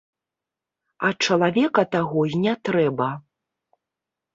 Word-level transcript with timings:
А 1.09 1.11
чалавека 1.23 1.85
таго 1.95 2.21
і 2.33 2.43
не 2.49 2.59
трэба. 2.67 3.15